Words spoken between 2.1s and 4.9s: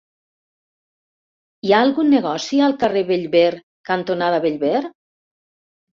negoci al carrer Bellver cantonada Bellver?